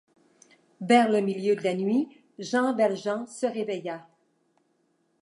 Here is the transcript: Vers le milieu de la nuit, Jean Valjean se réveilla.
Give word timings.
Vers 0.81 1.11
le 1.11 1.19
milieu 1.21 1.55
de 1.55 1.61
la 1.61 1.75
nuit, 1.75 2.07
Jean 2.39 2.75
Valjean 2.75 3.27
se 3.27 3.45
réveilla. 3.45 4.07